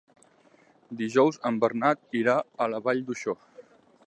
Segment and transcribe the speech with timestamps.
[1.01, 3.39] Dijous en Bernat irà a la Vall d'Uixó.